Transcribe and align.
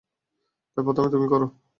তাই 0.71 0.83
প্রথমে 0.87 1.09
তুমি 1.13 1.27
করো! 1.27 1.47